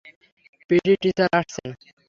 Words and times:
PT 0.69 0.93
teacher 1.01 1.29
আসছেন! 1.39 1.69